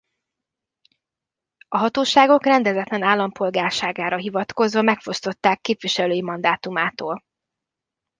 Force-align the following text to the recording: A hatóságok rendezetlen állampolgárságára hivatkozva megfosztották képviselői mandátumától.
A 1.67 1.77
hatóságok 1.77 2.45
rendezetlen 2.45 3.01
állampolgárságára 3.03 4.17
hivatkozva 4.17 4.81
megfosztották 4.81 5.61
képviselői 5.61 6.21
mandátumától. 6.21 7.23